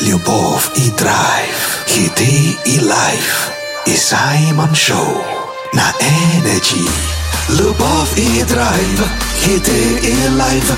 [0.00, 3.50] Любовь и драйв, хиты и лайф.
[3.86, 5.24] И Саймон Шоу
[5.72, 6.90] на Energy.
[7.50, 9.08] Любовь и драйв,
[9.40, 10.72] хиты и лайф.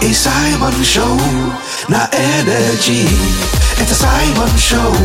[0.00, 1.20] И Саймон Шоу
[1.88, 3.06] на Energy.
[3.78, 4.96] Это Саймон Шоу,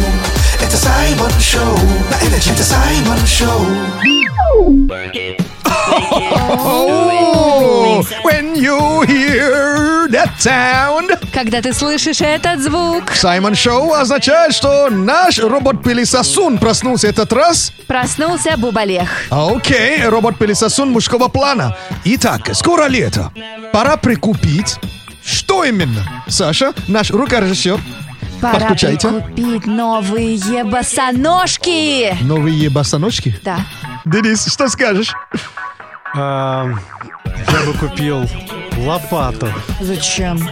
[0.62, 1.78] это Саймон Шоу
[2.10, 2.54] на Energy.
[2.54, 4.19] Это Саймон Шоу.
[8.24, 11.18] When you hear that sound.
[11.34, 17.72] Когда ты слышишь этот звук, Саймон Шоу означает, что наш робот-пылесосун проснулся этот раз.
[17.88, 19.10] проснулся Бубалех.
[19.30, 21.76] Окей, робот-пылесосун мужского плана.
[22.04, 23.32] Итак, скоро лето.
[23.72, 24.76] Пора прикупить.
[25.24, 26.24] Что именно?
[26.28, 27.80] Саша, наш рукорежиссер.
[28.42, 29.10] Пора Подключайте.
[29.10, 32.16] купить новые босоножки.
[32.22, 33.38] Новые босоножки.
[33.44, 33.60] Да.
[34.06, 35.14] Денис, что скажешь?
[36.16, 36.68] а,
[37.26, 38.26] я бы купил
[38.78, 39.48] лопату.
[39.82, 40.50] Зачем?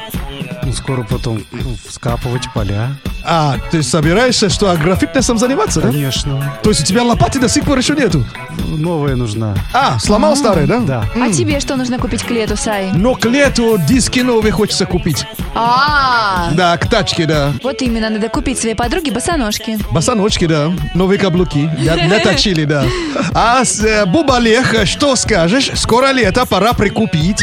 [0.63, 2.89] Ну, скоро потом ну, вскапывать поля.
[3.30, 5.89] А, ты собираешься что, агрофитнесом заниматься, да?
[5.89, 6.53] Конечно.
[6.63, 8.23] То есть у тебя лопаты до сих пор еще нету?
[8.69, 9.53] Новая нужна.
[9.73, 10.80] А, сломал старый, да?
[10.80, 11.03] Да.
[11.21, 12.91] А тебе что нужно купить к лету, Сай?
[12.93, 15.25] Но к лету диски новые хочется купить.
[15.53, 17.51] А, Да, к тачке, да.
[17.63, 19.78] вот именно, надо купить своей подруге босоножки.
[19.91, 20.71] Босоножки, да.
[20.95, 21.69] Новые каблуки.
[21.80, 22.86] Для, для точили, да.
[23.34, 25.71] А с э, Бубалех, что скажешь?
[25.75, 27.41] Скоро лето, пора прикупить.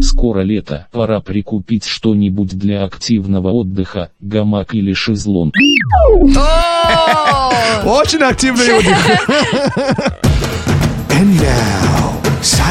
[0.00, 5.54] Скоро лето, пора прикупить что-нибудь для активного отдыха, гамак или шезлонг.
[7.84, 9.28] Очень активный отдых.
[11.16, 11.93] And now,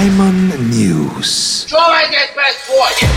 [0.03, 1.65] Simon News.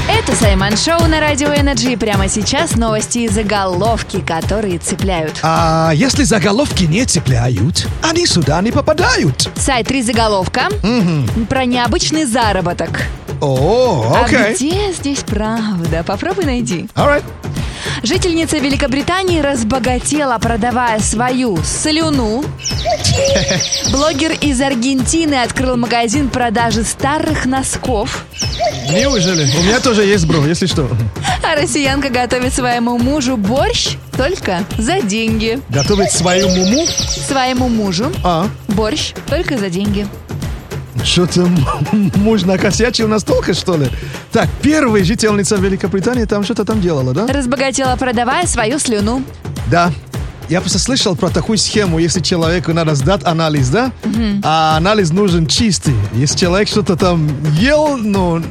[0.08, 1.96] Это Саймон Шоу на Радио Energy.
[1.96, 5.40] Прямо сейчас новости и заголовки, которые цепляют.
[5.42, 9.50] А если заголовки не цепляют, они сюда не попадают.
[9.56, 10.68] Сай, три заголовка
[11.48, 13.02] про необычный заработок.
[13.40, 14.54] О, А окей.
[14.54, 16.04] где здесь правда?
[16.06, 16.88] Попробуй найди.
[16.94, 17.24] Alright.
[18.02, 22.44] Жительница Великобритании разбогатела, продавая свою слюну.
[23.92, 26.28] Блогер из Аргентины открыл магазин
[26.76, 28.24] продажи старых носков.
[28.90, 29.44] Неужели?
[29.58, 30.88] У меня тоже есть, бро, если что.
[31.42, 35.60] А россиянка готовит своему мужу борщ только за деньги.
[35.70, 36.86] Готовить свою муму?
[36.86, 40.06] Своему мужу А, борщ только за деньги.
[41.04, 41.48] что-то
[42.16, 43.86] муж накосячил настолько, что ли?
[44.32, 47.26] Так, первая жительница Великобритании там что-то там делала, да?
[47.26, 49.22] Разбогатела, продавая свою слюну.
[49.70, 49.90] Да.
[50.48, 53.90] Я просто слышал про такую схему, если человеку надо сдать анализ, да?
[54.44, 55.94] А анализ нужен чистый.
[56.14, 57.28] Если человек что-то там
[57.58, 58.42] ел, ну,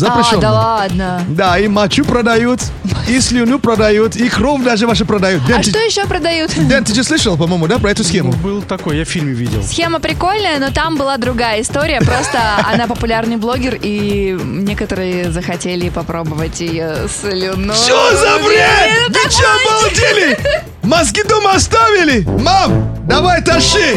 [0.00, 0.38] запрещено.
[0.38, 1.22] А, да ладно.
[1.28, 2.60] Да, и мочу продают,
[3.08, 5.44] и слюну продают, и кровь даже ваши продают.
[5.46, 6.52] Дэн, А ты, что еще продают?
[6.56, 8.32] Дэн, ты же слышал, по-моему, да, про эту схему?
[8.32, 9.62] Был такой, я в фильме видел.
[9.62, 12.00] Схема прикольная, но там была другая история.
[12.00, 12.38] Просто
[12.72, 17.74] она популярный блогер, и некоторые захотели попробовать ее слюну.
[17.74, 19.08] Что за бред?
[19.08, 19.46] Это Вы что,
[19.82, 20.38] обалдели?
[20.82, 22.26] Мозги дома оставили?
[22.42, 23.96] Мам, давай тащи!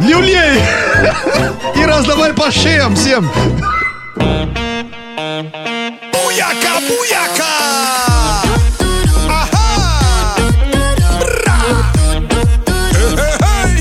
[0.00, 0.60] Люлей!
[1.76, 3.30] И раздавай по шеям всем!
[5.18, 7.44] Буяка, буяка!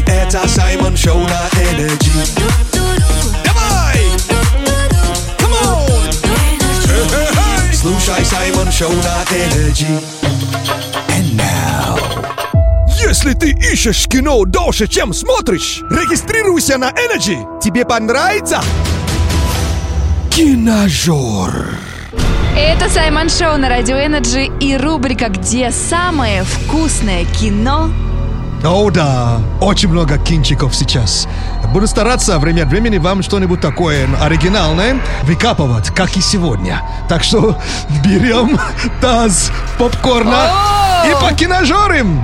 [0.08, 2.12] Это Саймон Шоу на Energy.
[3.46, 4.00] Давай!
[5.38, 6.12] Come on!
[7.72, 10.02] Слушай Саймон Шоу на Energy.
[11.10, 12.00] And now,
[13.00, 17.62] Если ты ищешь кино дольше, чем смотришь, регистрируйся на Energy.
[17.62, 18.64] Тебе понравится?
[20.38, 21.66] Киножор.
[22.56, 27.90] Это Саймон Шоу на Радио Energy и рубрика «Где самое вкусное кино?»
[28.64, 31.28] О, да, очень много кинчиков сейчас.
[31.74, 36.84] Буду стараться время от времени вам что-нибудь такое оригинальное выкапывать, как и сегодня.
[37.10, 37.58] Так что
[38.06, 38.60] берем
[39.02, 40.52] таз попкорна
[41.04, 42.24] и покиножорим.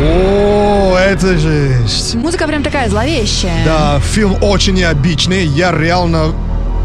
[0.00, 0.67] О,
[1.08, 2.14] это жесть.
[2.14, 3.64] Музыка прям такая зловещая.
[3.64, 5.46] Да, фильм очень необычный.
[5.46, 6.32] Я реально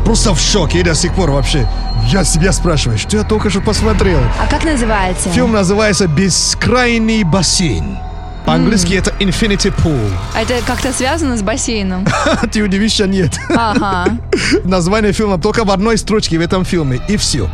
[0.05, 1.67] просто в шоке до сих пор вообще.
[2.07, 4.19] Я себя спрашиваю, что я только что посмотрел.
[4.41, 5.29] А как называется?
[5.29, 7.97] Фильм называется «Бескрайний бассейн».
[8.45, 10.11] По-английски это Infinity Pool.
[10.35, 12.05] А это как-то связано с бассейном?
[12.51, 13.39] Ты удивишься, нет.
[13.49, 14.17] Ага.
[14.65, 17.49] Название фильма только в одной строчке в этом фильме, и все.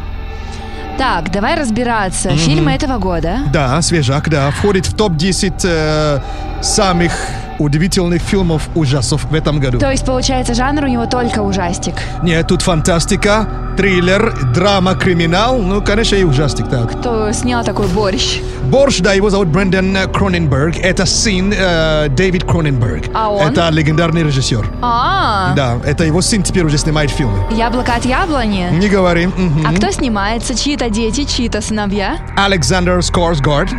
[0.99, 2.31] Так, давай разбираться.
[2.31, 3.37] Фильмы этого года.
[3.53, 4.51] Да, свежак, да.
[4.51, 6.19] Входит в топ-10 э,
[6.61, 7.13] самых
[7.59, 9.79] удивительных фильмов ужасов в этом году.
[9.79, 11.93] То есть, получается, жанр у него только ужастик.
[12.23, 13.47] Нет, тут фантастика,
[13.77, 16.99] триллер, драма, криминал, ну, конечно, и ужастик, так.
[16.99, 18.39] Кто снял такой борщ?
[18.63, 20.77] Борщ, да, его зовут Брэндон Кроненберг.
[20.77, 23.05] Это сын э, Дэвид Кроненберг.
[23.13, 23.51] А он?
[23.51, 24.65] Это легендарный режиссер.
[24.81, 27.39] А, Да, это его сын теперь уже снимает фильмы.
[27.51, 28.67] Яблоко от яблони.
[28.71, 29.27] Не говори.
[29.27, 29.65] Мгм.
[29.67, 30.55] А кто снимается?
[30.55, 32.17] Чьи-то дети, чьи-то сыновья?
[32.37, 33.69] Александр Скорсгард.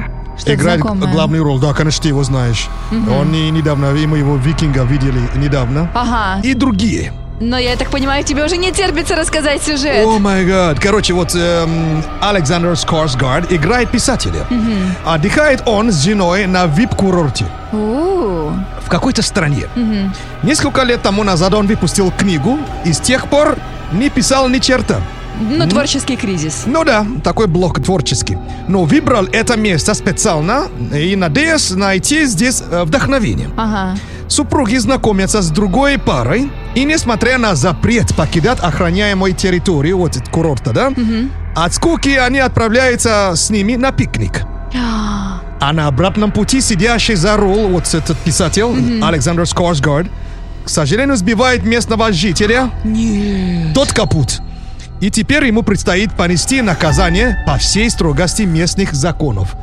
[0.41, 1.12] Что-то играет знакомое.
[1.12, 1.61] главную роль.
[1.61, 2.68] Да, конечно, ты его знаешь.
[2.91, 3.12] Мгм.
[3.12, 5.91] Он не, недавно, мы его Викинга видели недавно.
[5.95, 6.41] Ага.
[6.43, 7.12] И другие.
[7.43, 10.05] Но я так понимаю, тебе уже не терпится рассказать сюжет.
[10.07, 10.78] О май гад.
[10.78, 14.45] Короче, вот эм, Александр Скорсгард играет писателя.
[14.51, 14.95] Мгм.
[15.07, 18.51] Отдыхает он с женой на вип-курорте У.
[18.84, 19.68] в какой-то стране.
[19.74, 20.12] Мгм.
[20.43, 23.57] Несколько лет тому назад он выпустил книгу и с тех пор
[23.93, 24.97] не писал ни черта.
[25.41, 26.64] Ну, творческий кризис.
[26.66, 28.36] Ну да, такой блок творческий.
[28.68, 33.49] Но выбрал это место специально и надеясь найти здесь э, вдохновение.
[33.57, 33.97] Ага.
[34.28, 40.93] Супруги знакомятся с другой парой, и несмотря на запрет покидать охраняемую территорию, вот курорта, да,
[41.57, 44.43] от скуки они отправляются с ними на пикник.
[45.62, 49.05] А на обратном пути сидящий за руль, вот этот писатель, Мгм.
[49.05, 50.07] Александр Скорсгард,
[50.64, 52.70] к сожалению, сбивает местного жителя.
[52.82, 53.74] Нет.
[53.74, 54.41] Тот капут.
[55.01, 59.55] И теперь ему предстоит понести наказание по всей строгости местных законов.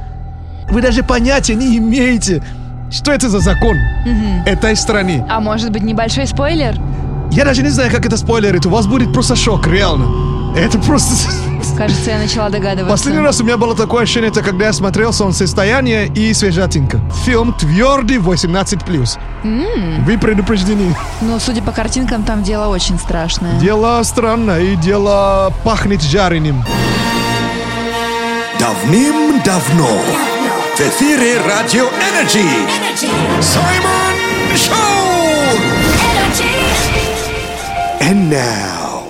[0.69, 2.43] Вы даже понятия не имеете,
[2.91, 4.43] что это за закон Мгм.
[4.45, 5.23] этой страны.
[5.29, 6.75] А может быть небольшой спойлер?
[7.31, 8.65] Я даже не знаю, как это спойлерит.
[8.65, 10.55] У вас будет просто шок, реально.
[10.57, 11.13] Это просто...
[11.77, 12.89] Кажется, я начала догадываться.
[12.91, 16.99] Последний раз у меня было такое ощущение, это когда я смотрел «Солнцестояние» и «Свежатинка».
[17.23, 19.19] Фильм твердый 18+.
[19.43, 20.03] М.
[20.03, 20.95] Вы предупреждены.
[21.21, 23.59] Ну, судя по картинкам, там дело очень страшное.
[23.59, 26.63] Дело странное, и дело пахнет жареным.
[28.59, 30.01] Давным-давно
[30.75, 32.47] в эфире Радио Energy
[33.39, 34.15] Саймон
[34.55, 34.97] Шоу!
[37.99, 39.03] And now,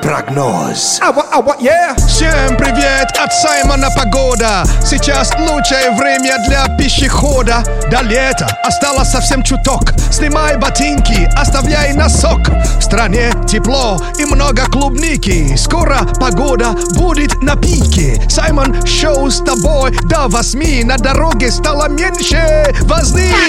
[0.00, 1.00] рэп-прогноз.
[1.02, 1.94] Ава, ава, yeah.
[2.06, 4.64] Всем привет от Саймона Погода.
[4.84, 7.62] Сейчас лучшее время для пешехода.
[7.90, 9.92] До лета осталось совсем чуток.
[10.10, 12.48] Снимай ботинки, оставляй носок.
[12.78, 15.54] В стране тепло и много клубники.
[15.56, 18.22] Скоро погода будет на пике.
[18.28, 20.82] Саймон Шоу с тобой до восьми.
[20.84, 23.30] На дороге стало меньше возни.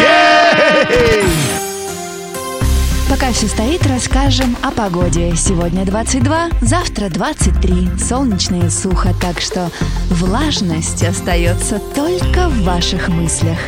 [0.00, 1.59] Yeah!
[3.10, 5.34] Пока все стоит, расскажем о погоде.
[5.34, 7.98] Сегодня 22, завтра 23.
[7.98, 9.68] Солнечно и сухо, так что
[10.10, 13.58] влажность остается только в ваших мыслях.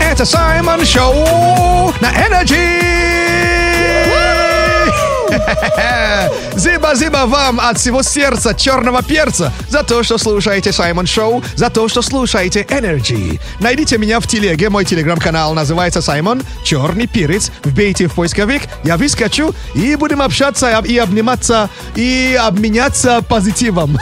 [0.00, 2.97] Это Саймон Шоу на Energy!
[6.56, 11.88] Зиба-зиба вам от всего сердца черного перца за то, что слушаете Саймон Шоу, за то,
[11.88, 13.40] что слушаете Energy.
[13.60, 17.50] Найдите меня в телеге, мой телеграм-канал называется Саймон Черный Перец.
[17.64, 23.98] Вбейте в поисковик, я выскочу и будем общаться и обниматься и обменяться позитивом.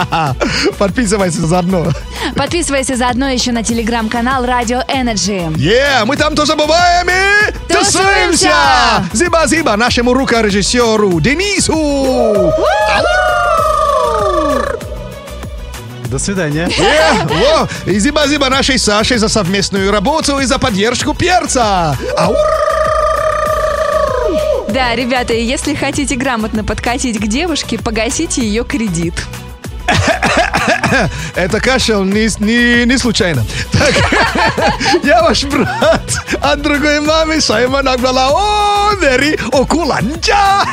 [0.78, 1.88] Подписывайтесь заодно.
[2.36, 5.52] Подписывайся заодно еще на телеграм-канал Радио Energy.
[5.54, 8.52] Yeah, мы там тоже бываем и тусуемся!
[9.12, 10.59] Зиба-зиба нашему рукорежиссеру
[11.20, 12.52] Денису!
[16.06, 16.66] До свидания.
[16.66, 21.96] Yeah, во, и зиба-зиба нашей Саше за совместную работу и за поддержку перца!
[24.68, 29.14] Да, ребята, если хотите грамотно подкатить к девушке, погасите ее кредит.
[31.34, 33.44] Это кашель не, не, не случайно.
[33.72, 33.94] Так,
[35.04, 36.02] я ваш брат
[36.40, 38.28] от другой мамы, Саймон Акбала.
[38.30, 40.64] О, Вери Окуланджа.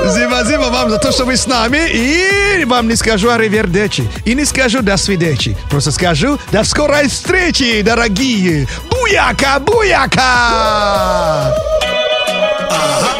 [0.00, 1.88] Спасибо вам за то, что вы с нами.
[1.90, 4.08] И вам не скажу аривердечи.
[4.24, 5.56] И не скажу до свидечи.
[5.70, 8.68] Просто скажу до скорой встречи, дорогие.
[8.90, 11.54] Буяка, буяка!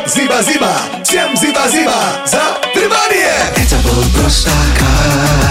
[0.06, 1.94] Зиба-зиба, всем зиба-зиба
[2.26, 2.42] за
[2.74, 3.32] внимание!
[3.56, 5.43] Это был просто кайф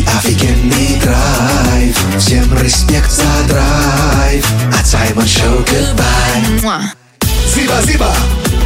[0.00, 1.96] и офигенный драйв.
[2.18, 4.46] Всем респект за драйв.
[4.78, 7.00] От Саймон Шоу goodbye.
[7.54, 8.14] Зиба-зиба,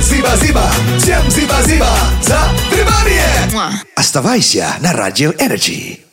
[0.03, 1.89] зиба-зиба, всем зиба-зиба
[2.23, 2.39] за
[2.71, 3.75] внимание!
[3.97, 6.04] Оставайся на Радио Energy.